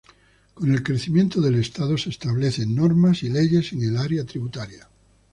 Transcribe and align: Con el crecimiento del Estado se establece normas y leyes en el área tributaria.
Con 0.55 0.71
el 0.73 0.81
crecimiento 0.81 1.39
del 1.41 1.57
Estado 1.59 1.95
se 1.95 2.09
establece 2.09 2.65
normas 2.65 3.21
y 3.21 3.29
leyes 3.29 3.71
en 3.73 3.83
el 3.83 3.97
área 3.97 4.25
tributaria. 4.25 4.87